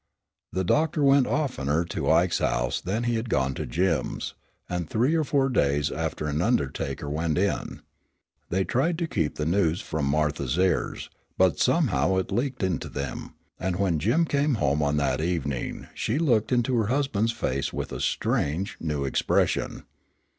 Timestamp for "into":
12.63-12.89, 16.51-16.75